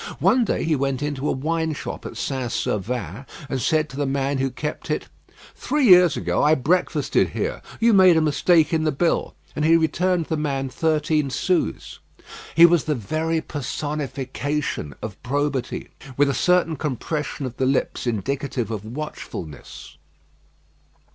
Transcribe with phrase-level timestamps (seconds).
[0.17, 2.51] One day he went into a wine shop at St.
[2.51, 5.07] Servan, and said to the man who kept it,
[5.53, 9.75] "Three years ago I breakfasted here; you made a mistake in the bill;" and he
[9.77, 11.99] returned the man thirteen sous.
[12.55, 18.71] He was the very personification of probity, with a certain compression of the lips indicative
[18.71, 19.97] of watchfulness.